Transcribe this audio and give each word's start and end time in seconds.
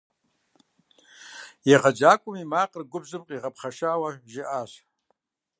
Егъэджакӏуэм 1.73 2.35
и 2.43 2.45
макъыр 2.51 2.83
губжьым 2.91 3.23
къигъэпхъэшауэ 3.27 4.09
жиӏащ. 4.31 4.71